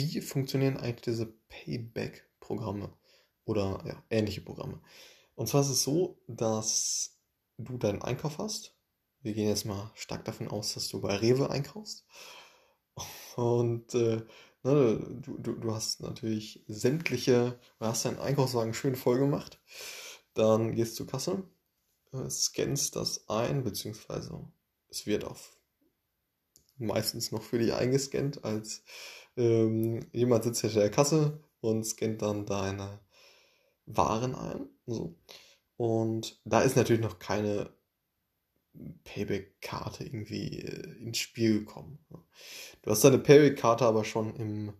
wie 0.00 0.20
funktionieren 0.20 0.78
eigentlich 0.78 1.02
diese 1.02 1.26
Payback-Programme 1.26 2.92
oder 3.44 3.82
ja, 3.86 4.02
ähnliche 4.08 4.40
Programme? 4.40 4.80
Und 5.34 5.48
zwar 5.48 5.60
ist 5.60 5.68
es 5.68 5.82
so, 5.82 6.22
dass 6.26 7.18
du 7.58 7.76
deinen 7.76 8.02
Einkauf 8.02 8.38
hast. 8.38 8.74
Wir 9.20 9.34
gehen 9.34 9.48
jetzt 9.48 9.66
mal 9.66 9.90
stark 9.94 10.24
davon 10.24 10.48
aus, 10.48 10.74
dass 10.74 10.88
du 10.88 11.00
bei 11.00 11.14
Rewe 11.16 11.50
einkaufst. 11.50 12.06
Und 13.36 13.94
äh, 13.94 14.22
ne, 14.62 15.20
du, 15.22 15.38
du, 15.38 15.52
du 15.52 15.74
hast 15.74 16.00
natürlich 16.00 16.64
sämtliche, 16.66 17.58
du 17.78 17.86
hast 17.86 18.04
deinen 18.04 18.18
Einkaufswagen 18.18 18.74
schön 18.74 18.96
voll 18.96 19.18
gemacht. 19.18 19.60
Dann 20.34 20.74
gehst 20.74 20.92
du 20.92 21.04
zur 21.04 21.06
Kasse, 21.06 21.44
äh, 22.12 22.30
scannst 22.30 22.96
das 22.96 23.28
ein, 23.28 23.64
beziehungsweise 23.64 24.50
es 24.88 25.06
wird 25.06 25.24
auf 25.24 25.58
meistens 26.78 27.30
noch 27.30 27.42
für 27.42 27.58
dich 27.58 27.74
eingescannt, 27.74 28.44
als 28.44 28.82
ähm, 29.36 30.06
jemand 30.12 30.44
sitzt 30.44 30.60
hinter 30.62 30.80
der 30.80 30.90
Kasse 30.90 31.40
und 31.60 31.84
scannt 31.84 32.22
dann 32.22 32.46
deine 32.46 33.00
Waren 33.86 34.34
ein. 34.34 34.68
So. 34.86 35.16
Und 35.76 36.40
da 36.44 36.60
ist 36.60 36.76
natürlich 36.76 37.02
noch 37.02 37.18
keine 37.18 37.72
Payback-Karte 39.04 40.04
irgendwie 40.04 40.60
äh, 40.60 40.96
ins 40.98 41.18
Spiel 41.18 41.60
gekommen. 41.60 41.98
Du 42.82 42.90
hast 42.90 43.04
deine 43.04 43.18
Payback-Karte 43.18 43.84
aber 43.84 44.04
schon 44.04 44.34
im, 44.36 44.72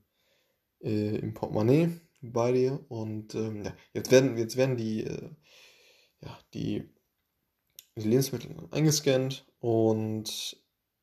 äh, 0.80 1.16
im 1.16 1.34
Portemonnaie 1.34 2.00
bei 2.20 2.52
dir 2.52 2.84
und 2.88 3.34
ähm, 3.34 3.64
ja, 3.64 3.74
jetzt 3.94 4.10
werden, 4.10 4.36
jetzt 4.36 4.56
werden 4.56 4.76
die, 4.76 5.04
äh, 5.04 5.30
ja, 6.20 6.38
die, 6.54 6.88
die 7.96 8.08
Lebensmittel 8.08 8.68
eingescannt 8.70 9.46
und 9.58 10.56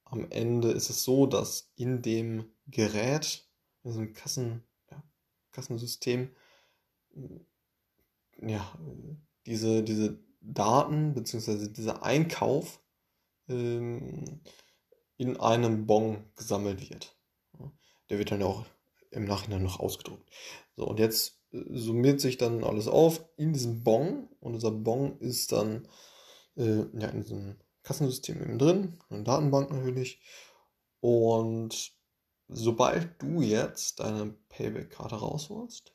am 0.10 0.30
Ende 0.32 0.72
ist 0.72 0.90
es 0.90 1.04
so, 1.04 1.26
dass 1.26 1.72
in 1.76 2.02
dem 2.02 2.46
Gerät, 2.68 3.46
in 3.84 3.94
einem 3.94 4.14
Kassen, 4.14 4.64
ja, 4.90 5.04
Kassensystem, 5.52 6.30
ja, 8.42 8.78
diese, 9.46 9.84
diese 9.84 10.20
Daten 10.42 11.14
bzw. 11.14 11.70
dieser 11.70 12.04
Einkauf 12.04 12.82
ähm, 13.50 14.42
in 15.18 15.38
einem 15.38 15.86
Bon 15.86 16.24
gesammelt 16.36 16.90
wird. 16.90 17.16
Der 18.10 18.20
wird 18.20 18.32
dann 18.32 18.44
auch 18.44 18.66
im 19.12 19.26
Nachhinein 19.26 19.64
noch 19.64 19.80
ausgedruckt. 19.80 20.30
So, 20.76 20.88
und 20.88 21.00
jetzt 21.00 21.42
äh, 21.52 21.64
summiert 21.70 22.22
sich 22.22 22.38
dann 22.38 22.64
alles 22.64 22.88
auf 22.88 23.26
in 23.36 23.54
diesem 23.54 23.84
Bon 23.84 24.30
und 24.40 24.54
dieser 24.54 24.72
Bon 24.72 25.18
ist 25.20 25.52
dann 25.52 25.88
äh, 26.56 26.86
ja, 26.98 27.10
in 27.10 27.22
diesem 27.22 27.56
Kassensystem 27.88 28.42
eben 28.42 28.60
drin, 28.60 29.00
eine 29.10 29.24
Datenbank 29.24 29.72
natürlich. 29.72 30.20
Und 31.00 31.94
sobald 32.50 33.22
du 33.22 33.42
jetzt 33.42 34.02
deine 34.02 34.36
Payback-Karte 34.50 35.16
rausholst, 35.16 35.94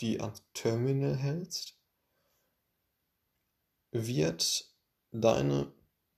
die 0.00 0.18
ans 0.20 0.42
Terminal 0.54 1.14
hältst, 1.14 1.78
wird 3.90 4.74
deine 5.12 5.70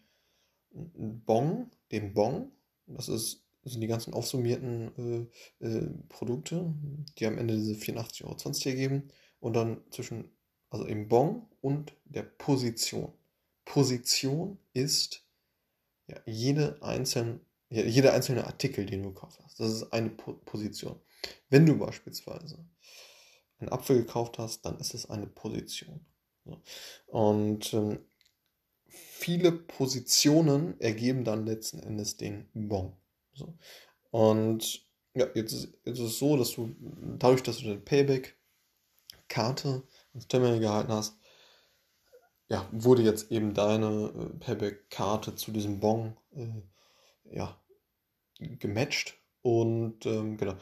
Bon, 0.71 1.69
dem 1.91 2.13
Bon, 2.13 2.51
das 2.87 3.09
ist, 3.09 3.43
sind 3.63 3.81
die 3.81 3.87
ganzen 3.87 4.13
aufsummierten 4.13 5.29
äh, 5.61 5.65
äh, 5.65 5.89
Produkte, 6.09 6.73
die 7.17 7.25
am 7.25 7.37
Ende 7.37 7.55
diese 7.55 7.73
84,20 7.73 8.23
Euro 8.23 8.53
hier 8.53 8.75
geben, 8.75 9.11
und 9.39 9.53
dann 9.53 9.81
zwischen 9.91 10.31
also 10.69 10.85
im 10.85 11.09
Bon 11.09 11.47
und 11.59 11.93
der 12.05 12.23
Position. 12.23 13.13
Position 13.65 14.57
ist 14.73 15.25
ja, 16.07 16.17
jede 16.25 16.81
einzelne, 16.81 17.41
ja, 17.69 17.83
jeder 17.83 18.13
einzelne 18.13 18.47
Artikel, 18.47 18.85
den 18.85 19.03
du 19.03 19.13
gekauft 19.13 19.39
hast. 19.43 19.59
Das 19.59 19.71
ist 19.71 19.91
eine 19.91 20.09
po 20.09 20.33
Position. 20.33 20.99
Wenn 21.49 21.65
du 21.65 21.77
beispielsweise 21.77 22.65
einen 23.59 23.69
Apfel 23.69 23.97
gekauft 23.97 24.39
hast, 24.39 24.65
dann 24.65 24.79
ist 24.79 24.93
es 24.93 25.09
eine 25.09 25.27
Position. 25.27 26.05
Und 27.07 27.73
ähm, 27.73 27.99
viele 28.87 29.51
Positionen 29.51 30.79
ergeben 30.79 31.23
dann 31.23 31.45
letzten 31.45 31.79
Endes 31.79 32.17
den 32.17 32.49
Bon. 32.53 32.93
Und 34.11 34.85
ja, 35.13 35.27
jetzt 35.35 35.53
ist, 35.53 35.73
jetzt 35.85 35.99
ist 35.99 36.05
es 36.05 36.19
so, 36.19 36.37
dass 36.37 36.51
du 36.51 36.75
dadurch, 37.17 37.43
dass 37.43 37.57
du 37.57 37.65
deine 37.65 37.79
Payback-Karte 37.79 39.83
ins 40.13 40.27
Terminal 40.27 40.59
gehalten 40.59 40.91
hast, 40.91 41.17
ja, 42.49 42.67
wurde 42.71 43.03
jetzt 43.03 43.31
eben 43.31 43.53
deine 43.53 44.13
äh, 44.13 44.37
Payback-Karte 44.39 45.35
zu 45.35 45.51
diesem 45.51 45.79
Bon 45.79 46.17
äh, 46.35 47.35
ja, 47.35 47.57
gematcht. 48.39 49.17
Und 49.41 50.05
ähm, 50.05 50.37
genau. 50.37 50.55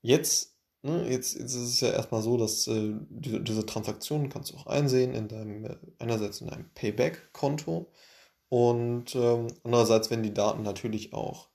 Jetzt, 0.00 0.51
ne, 0.82 1.08
jetzt, 1.10 1.34
jetzt 1.34 1.54
ist 1.54 1.62
es 1.62 1.80
ja 1.80 1.90
erstmal 1.90 2.22
so, 2.22 2.36
dass 2.36 2.66
äh, 2.68 2.94
diese, 3.08 3.40
diese 3.40 3.66
Transaktionen 3.66 4.28
kannst 4.28 4.52
du 4.52 4.56
auch 4.56 4.66
einsehen 4.66 5.14
in 5.14 5.28
deinem, 5.28 5.64
äh, 5.64 5.76
einerseits 5.98 6.40
in 6.40 6.48
deinem 6.48 6.70
Payback-Konto 6.74 7.90
und 8.48 9.14
ähm, 9.14 9.46
andererseits 9.64 10.10
werden 10.10 10.22
die 10.22 10.34
Daten 10.34 10.62
natürlich 10.62 11.14
auch 11.14 11.48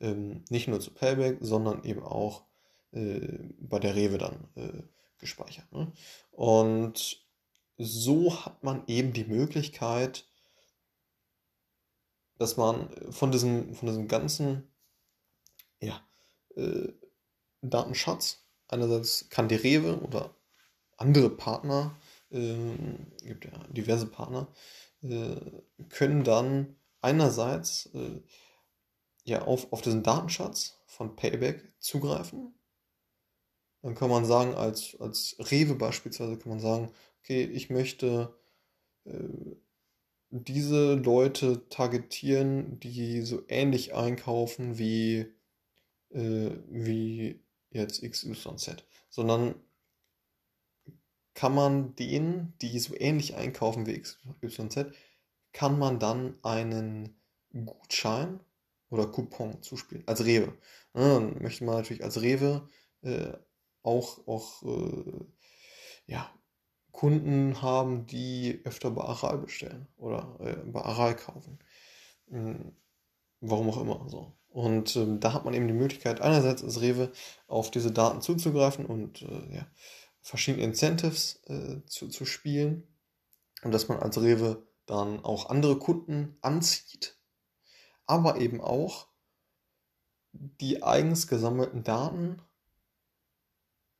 ähm, 0.00 0.44
nicht 0.50 0.68
nur 0.68 0.80
zu 0.80 0.92
Payback, 0.92 1.38
sondern 1.40 1.82
eben 1.84 2.02
auch 2.02 2.44
äh, 2.92 3.38
bei 3.58 3.78
der 3.78 3.96
Rewe 3.96 4.18
dann 4.18 4.48
äh, 4.54 4.82
gespeichert. 5.18 5.70
Ne? 5.72 5.92
Und 6.30 7.24
so 7.76 8.44
hat 8.44 8.62
man 8.62 8.84
eben 8.86 9.12
die 9.12 9.24
Möglichkeit, 9.24 10.28
dass 12.38 12.56
man 12.56 12.88
von 13.10 13.32
diesem, 13.32 13.74
von 13.74 13.88
diesem 13.88 14.08
ganzen 14.08 14.70
ja, 15.80 16.00
äh, 16.56 16.92
Datenschatz, 17.62 18.43
einerseits 18.74 19.28
kann 19.30 19.48
die 19.48 19.54
Rewe 19.54 20.00
oder 20.00 20.34
andere 20.96 21.30
Partner, 21.30 21.96
äh, 22.30 22.54
gibt 23.22 23.46
ja 23.46 23.52
diverse 23.68 24.06
Partner, 24.06 24.48
äh, 25.02 25.36
können 25.88 26.24
dann 26.24 26.76
einerseits 27.00 27.86
äh, 27.94 28.20
ja, 29.24 29.42
auf, 29.42 29.72
auf 29.72 29.82
diesen 29.82 30.02
Datenschatz 30.02 30.78
von 30.86 31.16
Payback 31.16 31.72
zugreifen. 31.78 32.54
Dann 33.82 33.94
kann 33.94 34.10
man 34.10 34.24
sagen, 34.24 34.54
als, 34.54 34.96
als 35.00 35.36
Rewe 35.38 35.74
beispielsweise 35.74 36.38
kann 36.38 36.50
man 36.50 36.60
sagen, 36.60 36.90
okay, 37.20 37.44
ich 37.44 37.70
möchte 37.70 38.34
äh, 39.04 39.56
diese 40.30 40.94
Leute 40.94 41.68
targetieren, 41.68 42.80
die 42.80 43.22
so 43.22 43.42
ähnlich 43.48 43.94
einkaufen 43.94 44.78
wie, 44.78 45.26
äh, 46.10 46.50
wie 46.68 47.43
jetzt 47.82 48.02
XYZ. 48.02 48.84
Sondern 49.10 49.54
kann 51.34 51.54
man 51.54 51.94
denen, 51.96 52.56
die 52.62 52.78
so 52.78 52.94
ähnlich 52.96 53.34
einkaufen 53.34 53.86
wie 53.86 54.00
XYZ, 54.00 54.86
kann 55.52 55.78
man 55.78 55.98
dann 55.98 56.38
einen 56.42 57.20
Gutschein 57.52 58.40
oder 58.90 59.06
Coupon 59.06 59.62
zuspielen, 59.62 60.06
als 60.06 60.24
Rewe. 60.24 60.56
Ja, 60.94 61.14
dann 61.14 61.42
möchte 61.42 61.64
man 61.64 61.76
natürlich 61.76 62.04
als 62.04 62.20
Rewe 62.20 62.68
äh, 63.02 63.32
auch, 63.82 64.26
auch 64.26 64.62
äh, 64.62 65.24
ja, 66.06 66.32
Kunden 66.92 67.60
haben, 67.60 68.06
die 68.06 68.60
öfter 68.64 68.90
bei 68.92 69.02
Aral 69.02 69.38
bestellen 69.38 69.88
oder 69.96 70.36
äh, 70.40 70.54
bei 70.70 70.80
Aral 70.82 71.16
kaufen. 71.16 71.58
Mhm. 72.26 72.76
Warum 73.40 73.68
auch 73.68 73.80
immer 73.80 74.08
so. 74.08 74.32
Und 74.54 74.94
ähm, 74.94 75.18
da 75.18 75.32
hat 75.32 75.44
man 75.44 75.52
eben 75.52 75.66
die 75.66 75.74
Möglichkeit, 75.74 76.20
einerseits 76.20 76.62
als 76.62 76.80
Rewe 76.80 77.10
auf 77.48 77.72
diese 77.72 77.90
Daten 77.90 78.20
zuzugreifen 78.20 78.86
und 78.86 79.22
äh, 79.22 79.52
ja, 79.52 79.66
verschiedene 80.20 80.62
Incentives 80.62 81.42
äh, 81.48 81.84
zu, 81.86 82.06
zu 82.06 82.24
spielen. 82.24 82.86
Und 83.64 83.72
dass 83.72 83.88
man 83.88 83.98
als 83.98 84.16
Rewe 84.22 84.64
dann 84.86 85.24
auch 85.24 85.50
andere 85.50 85.76
Kunden 85.80 86.36
anzieht, 86.40 87.18
aber 88.06 88.40
eben 88.40 88.60
auch 88.60 89.08
die 90.32 90.84
eigens 90.84 91.26
gesammelten 91.26 91.82
Daten 91.82 92.40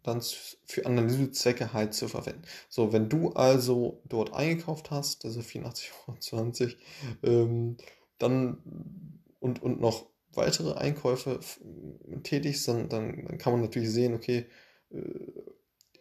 dann 0.04 0.22
für 0.66 0.86
Analysezwecke 0.86 1.72
halt 1.72 1.94
zu 1.94 2.06
verwenden. 2.06 2.42
So, 2.68 2.92
wenn 2.92 3.08
du 3.08 3.32
also 3.32 4.02
dort 4.04 4.32
eingekauft 4.32 4.92
hast, 4.92 5.24
also 5.24 5.40
84,20 5.40 6.76
ähm, 7.24 7.76
dann 8.18 9.18
und, 9.40 9.60
und 9.60 9.80
noch 9.80 10.13
weitere 10.36 10.74
Einkäufe 10.74 11.40
tätigst, 12.22 12.68
dann, 12.68 12.88
dann, 12.88 13.24
dann 13.26 13.38
kann 13.38 13.52
man 13.52 13.62
natürlich 13.62 13.90
sehen, 13.90 14.14
okay, 14.14 14.46
äh, 14.90 14.98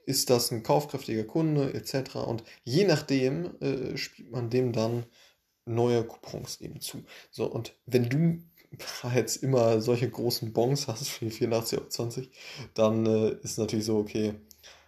ist 0.06 0.30
das 0.30 0.52
ein 0.52 0.64
kaufkräftiger 0.64 1.24
Kunde 1.24 1.74
etc. 1.74 2.16
Und 2.16 2.44
je 2.64 2.86
nachdem 2.86 3.60
äh, 3.62 3.98
spielt 3.98 4.32
man 4.32 4.50
dem 4.50 4.74
dann 4.74 5.06
neue 5.66 6.04
Coupons 6.04 6.60
eben 6.62 6.82
zu. 6.82 7.04
So, 7.32 7.46
und 7.46 7.76
wenn 7.86 8.10
du 8.10 8.44
jetzt 9.16 9.38
immer 9.38 9.82
solche 9.82 10.10
großen 10.10 10.54
Bons 10.54 10.88
hast 10.88 11.08
für 11.08 11.26
die 11.26 11.32
84,20, 11.32 12.30
dann 12.74 13.06
äh, 13.06 13.36
ist 13.44 13.58
natürlich 13.58 13.86
so, 13.86 13.98
okay, 13.98 14.34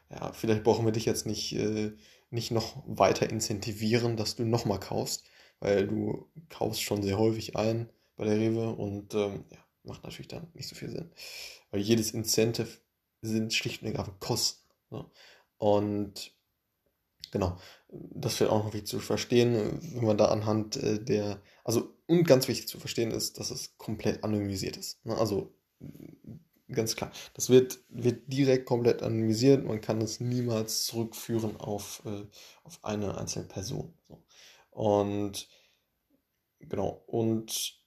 ja, 0.10 0.32
vielleicht 0.34 0.64
brauchen 0.64 0.86
wir 0.86 0.92
dich 0.92 1.06
jetzt 1.06 1.26
nicht, 1.26 1.54
äh, 1.54 1.92
nicht 2.30 2.52
noch 2.52 2.84
weiter 2.86 3.30
incentivieren, 3.30 4.18
dass 4.18 4.36
du 4.36 4.44
nochmal 4.44 4.80
kaufst, 4.80 5.26
weil 5.60 5.88
du 5.88 6.28
kaufst 6.50 6.82
schon 6.82 7.02
sehr 7.02 7.18
häufig 7.18 7.56
ein 7.56 7.90
bei 8.16 8.26
der 8.26 8.38
Rewe 8.38 8.70
und 8.70 9.14
ähm, 9.14 9.46
ja, 9.52 9.58
macht 9.84 10.04
natürlich 10.04 10.28
dann 10.28 10.48
nicht 10.54 10.68
so 10.68 10.76
viel 10.76 10.90
Sinn. 10.90 11.12
Weil 11.72 11.82
jedes 11.82 12.12
Incentive 12.12 12.80
sind 13.22 13.54
schlicht 13.54 13.82
und 13.82 13.90
ergreifend 13.90 14.20
Kosten. 14.20 14.70
Ne? 14.90 15.06
Und 15.58 16.32
genau, 17.32 17.58
das 17.90 18.40
wird 18.40 18.50
auch 18.50 18.64
noch 18.64 18.74
wichtig 18.74 18.88
zu 18.88 19.00
verstehen, 19.00 19.80
wenn 19.94 20.06
man 20.06 20.18
da 20.18 20.26
anhand 20.26 20.78
äh, 20.78 21.04
der, 21.04 21.42
also 21.64 21.94
und 22.08 22.24
ganz 22.26 22.48
wichtig 22.48 22.68
zu 22.68 22.80
verstehen 22.80 23.12
ist, 23.12 23.40
dass 23.40 23.52
es 23.52 23.78
komplett 23.78 24.24
anonymisiert 24.24 24.78
ist. 24.78 25.04
Ne? 25.06 25.18
Also 25.18 25.56
ganz 26.72 26.96
klar, 26.96 27.12
das 27.34 27.50
wird, 27.50 27.80
wird 27.90 28.32
direkt 28.32 28.66
komplett 28.66 29.02
anonymisiert, 29.02 29.66
man 29.66 29.82
kann 29.82 30.02
es 30.02 30.20
niemals 30.20 30.86
zurückführen 30.86 31.58
auf, 31.58 32.02
äh, 32.06 32.26
auf 32.64 32.84
eine 32.84 33.18
einzelne 33.18 33.46
Person. 33.46 33.94
So. 34.08 34.24
Und 34.72 35.48
genau, 36.60 37.04
und 37.08 37.80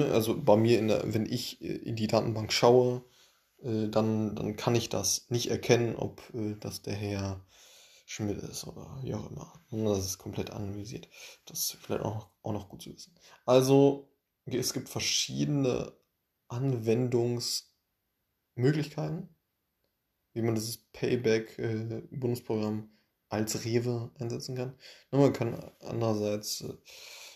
also 0.00 0.40
bei 0.40 0.56
mir, 0.56 0.78
in 0.78 0.88
der, 0.88 1.12
wenn 1.12 1.26
ich 1.26 1.60
äh, 1.62 1.76
in 1.76 1.96
die 1.96 2.06
Datenbank 2.06 2.52
schaue, 2.52 3.04
äh, 3.62 3.88
dann, 3.88 4.34
dann 4.36 4.56
kann 4.56 4.74
ich 4.74 4.88
das 4.88 5.26
nicht 5.30 5.50
erkennen, 5.50 5.96
ob 5.96 6.22
äh, 6.34 6.56
das 6.60 6.82
der 6.82 6.94
Herr 6.94 7.44
Schmidt 8.06 8.38
ist 8.42 8.66
oder 8.66 8.98
wie 9.02 9.14
auch 9.14 9.30
immer. 9.30 9.52
Das 9.70 10.04
ist 10.04 10.18
komplett 10.18 10.50
anonymisiert. 10.50 11.08
Das 11.46 11.60
ist 11.60 11.78
vielleicht 11.80 12.04
auch, 12.04 12.28
auch 12.42 12.52
noch 12.52 12.68
gut 12.68 12.82
zu 12.82 12.92
wissen. 12.92 13.14
Also, 13.46 14.08
es 14.44 14.72
gibt 14.72 14.88
verschiedene 14.88 15.92
Anwendungsmöglichkeiten, 16.48 19.28
wie 20.34 20.42
man 20.42 20.54
dieses 20.54 20.78
Payback-Bundesprogramm 20.92 22.90
als 23.28 23.64
Rewe 23.64 24.10
einsetzen 24.18 24.56
kann. 24.56 24.74
Und 25.10 25.20
man 25.20 25.32
kann 25.32 25.72
andererseits 25.80 26.64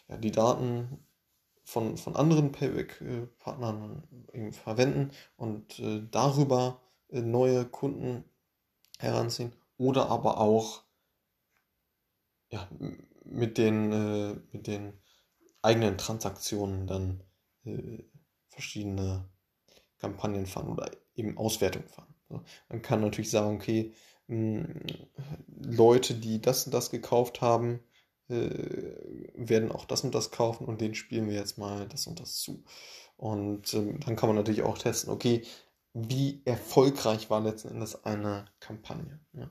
ja, 0.09 0.19
die 0.19 0.31
Daten 0.31 1.06
von, 1.67 1.97
von 1.97 2.15
anderen 2.15 2.53
Payback-Partnern 2.53 4.05
verwenden 4.53 5.11
und 5.37 5.81
äh, 5.81 6.01
darüber 6.13 6.81
äh, 7.09 7.21
neue 7.21 7.65
Kunden 7.65 8.25
heranziehen 9.01 9.53
oder 9.77 10.09
aber 10.09 10.39
auch 10.39 10.85
ja, 12.51 12.69
mit, 13.25 13.59
den, 13.59 13.93
äh, 13.93 14.37
mit 14.53 14.69
den 14.69 14.93
eigenen 15.61 15.99
Transaktionen 15.99 16.87
dann 16.87 17.23
verschiedene 18.47 19.29
Kampagnen 19.99 20.47
fahren 20.47 20.69
oder 20.69 20.89
eben 21.17 21.37
Auswertungen 21.37 21.89
fahren. 21.89 22.15
Man 22.69 22.81
kann 22.81 23.01
natürlich 23.01 23.33
sagen, 23.33 23.57
okay, 23.57 23.93
mh, 24.29 24.69
Leute, 25.49 26.15
die 26.15 26.41
das 26.41 26.67
und 26.67 26.73
das 26.73 26.93
gekauft 26.93 27.41
haben, 27.41 27.81
werden 28.29 29.71
auch 29.71 29.85
das 29.85 30.03
und 30.03 30.15
das 30.15 30.31
kaufen 30.31 30.67
und 30.67 30.81
den 30.81 30.95
spielen 30.95 31.29
wir 31.29 31.37
jetzt 31.37 31.59
mal 31.59 31.87
das 31.89 32.07
und 32.07 32.21
das 32.21 32.37
zu. 32.37 32.65
Und 33.17 33.73
ähm, 33.75 34.01
dann 34.01 34.17
kann 34.17 34.29
man 34.29 34.37
natürlich 34.37 34.63
auch 34.63 34.79
testen, 34.79 35.13
okay, 35.13 35.43
wie 35.95 36.43
erfolgreich 36.45 37.31
war 37.31 37.41
letzten 37.41 37.69
Endes 37.69 38.05
eine 38.05 38.47
Kampagne. 38.61 39.21
Ne? 39.33 39.51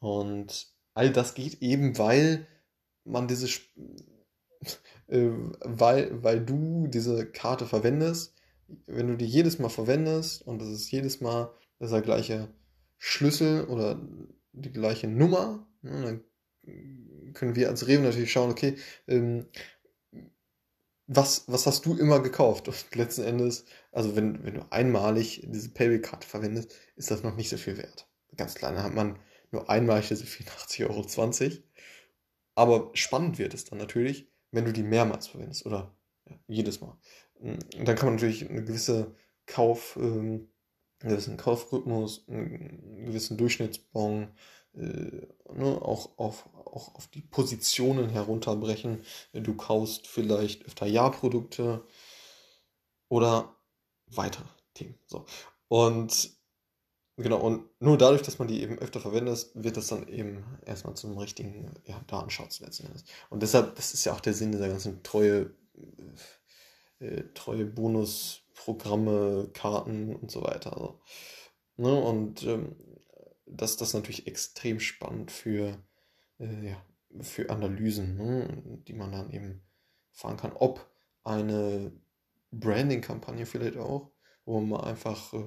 Und 0.00 0.68
all 0.94 1.12
das 1.12 1.34
geht 1.34 1.62
eben, 1.62 1.96
weil 1.98 2.46
man 3.04 3.28
diese, 3.28 3.46
äh, 5.06 5.30
weil, 5.60 6.22
weil 6.22 6.44
du 6.44 6.88
diese 6.88 7.30
Karte 7.30 7.66
verwendest, 7.66 8.34
wenn 8.86 9.06
du 9.06 9.16
die 9.16 9.26
jedes 9.26 9.60
Mal 9.60 9.68
verwendest 9.68 10.42
und 10.42 10.60
das 10.60 10.68
ist 10.68 10.90
jedes 10.90 11.20
Mal 11.20 11.52
dieser 11.80 12.02
gleiche 12.02 12.48
Schlüssel 12.98 13.66
oder 13.66 14.00
die 14.52 14.72
gleiche 14.72 15.06
Nummer, 15.06 15.68
ne, 15.82 16.02
dann 16.02 16.24
können 17.36 17.54
wir 17.54 17.68
als 17.68 17.86
Rewe 17.86 18.02
natürlich 18.02 18.32
schauen, 18.32 18.50
okay, 18.50 18.76
ähm, 19.06 19.46
was, 21.06 21.44
was 21.46 21.66
hast 21.66 21.86
du 21.86 21.96
immer 21.96 22.20
gekauft? 22.20 22.66
Und 22.66 22.94
letzten 22.94 23.22
Endes, 23.22 23.64
also 23.92 24.16
wenn, 24.16 24.44
wenn 24.44 24.54
du 24.54 24.66
einmalig 24.70 25.42
diese 25.46 25.68
Payback-Karte 25.70 26.26
verwendest, 26.26 26.74
ist 26.96 27.10
das 27.10 27.22
noch 27.22 27.36
nicht 27.36 27.48
so 27.48 27.56
viel 27.56 27.76
wert. 27.76 28.08
Ganz 28.36 28.54
dann 28.54 28.82
hat 28.82 28.94
man 28.94 29.18
nur 29.52 29.70
einmalig 29.70 30.08
diese 30.08 30.24
84,20 30.24 30.82
Euro. 30.84 31.62
Aber 32.56 32.90
spannend 32.94 33.38
wird 33.38 33.54
es 33.54 33.66
dann 33.66 33.78
natürlich, 33.78 34.28
wenn 34.50 34.64
du 34.64 34.72
die 34.72 34.82
mehrmals 34.82 35.28
verwendest 35.28 35.64
oder 35.66 35.94
ja, 36.28 36.36
jedes 36.48 36.80
Mal. 36.80 36.98
Und 37.34 37.86
dann 37.86 37.96
kann 37.96 38.06
man 38.06 38.14
natürlich 38.14 38.48
eine 38.48 38.64
gewisse 38.64 39.14
Kauf, 39.44 39.96
ähm, 39.96 40.48
einen 41.00 41.10
gewissen 41.10 41.36
Kaufrhythmus, 41.36 42.26
einen 42.28 43.04
gewissen 43.06 43.36
Durchschnittsbon 43.36 44.28
äh, 44.76 45.26
ne, 45.52 45.80
auch, 45.82 46.18
auf, 46.18 46.48
auch 46.76 46.94
auf 46.94 47.08
die 47.08 47.22
Positionen 47.22 48.10
herunterbrechen. 48.10 49.02
Du 49.32 49.54
kaufst 49.54 50.06
vielleicht 50.06 50.66
öfter 50.66 50.86
Ja-Produkte 50.86 51.84
oder 53.08 53.56
weitere 54.06 54.44
Themen. 54.74 54.98
So. 55.06 55.24
Und 55.68 56.30
genau, 57.16 57.40
und 57.40 57.68
nur 57.80 57.96
dadurch, 57.96 58.22
dass 58.22 58.38
man 58.38 58.48
die 58.48 58.62
eben 58.62 58.78
öfter 58.78 59.00
verwendet, 59.00 59.48
wird 59.54 59.76
das 59.76 59.88
dann 59.88 60.06
eben 60.08 60.44
erstmal 60.64 60.94
zum 60.94 61.16
richtigen 61.16 61.74
ja, 61.86 61.98
Datenschutz 62.06 62.60
letzten. 62.60 62.88
Und 63.30 63.42
deshalb, 63.42 63.74
das 63.76 63.94
ist 63.94 64.04
ja 64.04 64.12
auch 64.12 64.20
der 64.20 64.34
Sinn 64.34 64.52
dieser 64.52 64.68
ganzen 64.68 65.02
treue, 65.02 65.54
äh, 66.98 67.22
treue 67.34 67.64
Bonusprogramme, 67.64 69.50
Karten 69.54 70.14
und 70.14 70.30
so 70.30 70.42
weiter. 70.42 70.74
Also, 70.74 71.00
ne, 71.76 71.94
und 71.94 72.42
ähm, 72.42 72.76
das, 73.46 73.76
das 73.76 73.94
natürlich 73.94 74.26
extrem 74.26 74.80
spannend 74.80 75.30
für, 75.30 75.78
äh, 76.38 76.70
ja, 76.70 76.82
für 77.20 77.50
Analysen, 77.50 78.16
ne, 78.16 78.80
die 78.86 78.92
man 78.92 79.12
dann 79.12 79.30
eben 79.30 79.62
fahren 80.12 80.36
kann. 80.36 80.52
Ob 80.54 80.88
eine 81.24 81.92
Branding-Kampagne 82.52 83.46
vielleicht 83.46 83.76
auch, 83.76 84.10
wo 84.44 84.60
man 84.60 84.82
einfach 84.82 85.32
äh, 85.34 85.44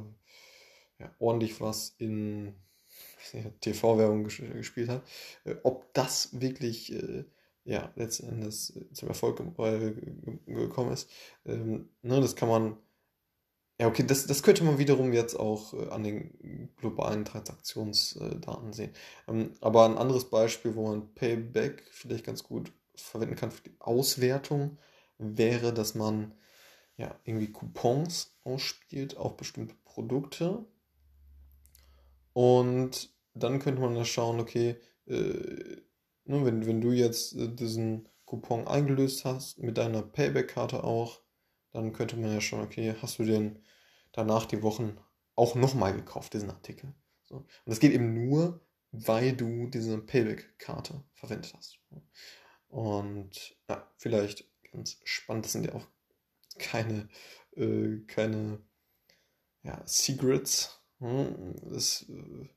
ja, 0.99 1.13
ordentlich 1.19 1.61
was 1.61 1.95
in 1.97 2.55
TV-Werbung 3.61 4.23
gespielt 4.23 4.89
hat, 4.89 5.03
äh, 5.45 5.55
ob 5.63 5.93
das 5.93 6.39
wirklich 6.39 6.93
äh, 6.93 7.25
ja, 7.65 7.91
letzten 7.95 8.29
Endes 8.29 8.73
zum 8.93 9.09
Erfolg 9.09 9.37
gekommen 9.37 10.91
ist. 10.91 11.09
Ähm, 11.45 11.89
ne, 12.01 12.19
das 12.19 12.35
kann 12.35 12.49
man 12.49 12.77
ja, 13.79 13.87
okay, 13.87 14.03
das, 14.05 14.27
das 14.27 14.43
könnte 14.43 14.65
man 14.65 14.77
wiederum 14.77 15.13
jetzt 15.13 15.39
auch 15.39 15.73
äh, 15.73 15.89
an 15.89 16.03
den 16.03 16.69
globalen 16.77 17.23
Transaktionsdaten 17.23 18.73
sehen. 18.73 18.91
Ähm, 19.27 19.53
aber 19.61 19.85
ein 19.85 19.97
anderes 19.97 20.29
Beispiel, 20.29 20.75
wo 20.75 20.89
man 20.89 21.13
Payback 21.15 21.83
vielleicht 21.91 22.25
ganz 22.25 22.43
gut 22.43 22.73
verwenden 22.95 23.37
kann 23.37 23.51
für 23.51 23.63
die 23.63 23.75
Auswertung, 23.79 24.77
wäre, 25.17 25.73
dass 25.73 25.95
man 25.95 26.33
ja 26.97 27.15
irgendwie 27.23 27.51
Coupons 27.51 28.35
ausspielt 28.43 29.15
auf 29.15 29.37
bestimmte 29.37 29.75
Produkte. 29.85 30.65
Und 32.33 33.13
dann 33.33 33.59
könnte 33.59 33.81
man 33.81 33.95
da 33.95 34.03
schauen, 34.03 34.41
okay, 34.41 34.75
äh, 35.07 35.13
ne, 36.25 36.45
wenn, 36.45 36.65
wenn 36.65 36.81
du 36.81 36.91
jetzt 36.91 37.33
äh, 37.35 37.47
diesen 37.47 38.09
Coupon 38.25 38.67
eingelöst 38.67 39.23
hast, 39.23 39.59
mit 39.59 39.77
deiner 39.77 40.01
Payback-Karte 40.01 40.83
auch, 40.83 41.21
dann 41.71 41.93
könnte 41.93 42.17
man 42.17 42.31
ja 42.31 42.41
schauen, 42.41 42.63
okay, 42.63 42.95
hast 43.01 43.19
du 43.19 43.23
den 43.23 43.63
danach 44.11 44.45
die 44.45 44.61
Wochen 44.63 44.97
auch 45.35 45.55
nochmal 45.55 45.93
gekauft, 45.93 46.33
diesen 46.33 46.49
Artikel. 46.49 46.93
So. 47.25 47.37
Und 47.37 47.47
das 47.65 47.79
geht 47.79 47.93
eben 47.93 48.13
nur, 48.13 48.61
weil 48.91 49.35
du 49.35 49.67
diese 49.67 49.99
Payback-Karte 49.99 51.03
verwendet 51.13 51.53
hast. 51.55 51.79
Und 52.67 53.55
ja, 53.67 53.87
vielleicht 53.97 54.45
ganz 54.71 54.99
spannend, 55.03 55.45
das 55.45 55.53
sind 55.53 55.65
ja 55.65 55.73
auch 55.75 55.87
keine, 56.57 57.07
äh, 57.55 57.99
keine 58.07 58.61
ja, 59.63 59.81
Secrets. 59.85 60.81
Hm? 60.99 61.55
Das 61.71 62.05
äh, 62.09 62.49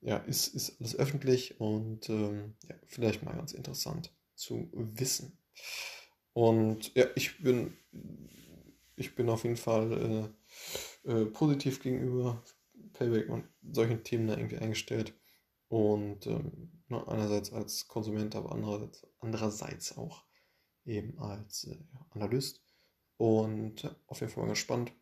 ja, 0.00 0.16
ist, 0.18 0.48
ist 0.54 0.80
alles 0.80 0.96
öffentlich 0.96 1.60
und 1.60 2.08
ähm, 2.08 2.56
ja, 2.68 2.74
vielleicht 2.86 3.22
mal 3.22 3.36
ganz 3.36 3.52
interessant 3.52 4.12
zu 4.34 4.70
wissen. 4.72 5.38
Und 6.32 6.94
ja, 6.94 7.06
ich 7.14 7.42
bin 7.42 7.76
ich 9.00 9.14
bin 9.14 9.28
auf 9.30 9.44
jeden 9.44 9.56
Fall 9.56 10.30
äh, 11.06 11.10
äh, 11.10 11.26
positiv 11.26 11.82
gegenüber 11.82 12.42
Payback 12.92 13.28
und 13.30 13.48
solchen 13.72 14.04
Themen 14.04 14.26
da 14.28 14.36
irgendwie 14.36 14.58
eingestellt. 14.58 15.14
Und 15.68 16.26
ähm, 16.26 16.82
ne, 16.88 17.06
einerseits 17.08 17.52
als 17.52 17.88
Konsument, 17.88 18.34
aber 18.36 18.52
andererseits, 18.52 19.06
andererseits 19.20 19.96
auch 19.96 20.24
eben 20.84 21.18
als 21.18 21.64
äh, 21.64 21.78
Analyst. 22.10 22.62
Und 23.16 23.96
auf 24.06 24.20
jeden 24.20 24.32
Fall 24.32 24.44
mal 24.44 24.50
gespannt. 24.50 24.92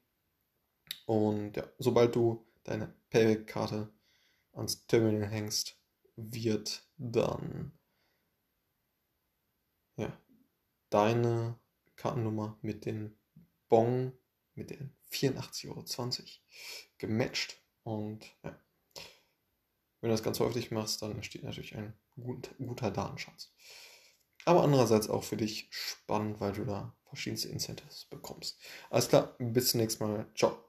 Und 1.06 1.56
ja, 1.56 1.64
sobald 1.78 2.14
du 2.14 2.47
deine 2.64 2.94
Payback-Karte 3.11 3.92
ans 4.52 4.87
Terminal 4.87 5.28
hängst, 5.28 5.76
wird 6.16 6.87
dann 6.99 7.73
ja, 9.97 10.16
deine 10.90 11.59
Kartennummer 11.97 12.59
mit 12.62 12.85
den 12.85 13.16
Bon, 13.68 14.12
mit 14.54 14.71
den 14.71 14.95
84,20 15.11 15.68
Euro 15.68 15.85
gematcht. 16.99 17.57
Und 17.83 18.25
ja, 18.42 18.59
wenn 20.00 20.11
du 20.11 20.14
das 20.14 20.23
ganz 20.23 20.40
häufig 20.40 20.71
machst, 20.71 21.02
dann 21.02 21.12
entsteht 21.12 21.45
natürlich 21.45 21.75
ein 21.76 21.95
gut, 22.21 22.50
guter 22.59 22.90
Datenschatz. 22.90 23.52
Aber 24.45 24.62
andererseits 24.62 25.09
auch 25.09 25.25
für 25.25 25.37
dich 25.37 25.68
spannend, 25.71 26.40
weil 26.40 26.52
du 26.52 26.64
da 26.64 26.97
verschiedenste 27.04 27.49
Incentives 27.49 28.07
bekommst. 28.07 28.59
Alles 28.90 29.09
klar, 29.09 29.35
bis 29.38 29.71
zum 29.71 29.80
nächsten 29.80 30.04
Mal. 30.04 30.26
Ciao. 30.35 30.68